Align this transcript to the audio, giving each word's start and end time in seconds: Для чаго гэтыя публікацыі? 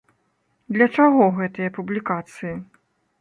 Для 0.77 0.87
чаго 0.95 1.27
гэтыя 1.37 1.73
публікацыі? 1.77 2.55